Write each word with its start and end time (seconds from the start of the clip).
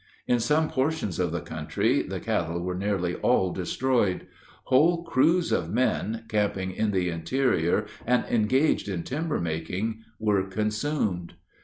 In 0.25 0.39
some 0.39 0.67
portions 0.67 1.19
of 1.19 1.31
the 1.31 1.41
country, 1.41 2.01
the 2.01 2.19
cattle 2.19 2.59
were 2.63 2.73
nearly 2.73 3.13
all 3.17 3.53
destroyed. 3.53 4.25
Whole 4.63 5.03
crews 5.03 5.51
of 5.51 5.69
men, 5.71 6.25
camping 6.27 6.71
in 6.71 6.89
the 6.89 7.09
interior, 7.09 7.85
and 8.03 8.25
engaged 8.25 8.89
in 8.89 9.03
timber 9.03 9.39
making, 9.39 10.01
were 10.17 10.41
consumed. 10.45 11.35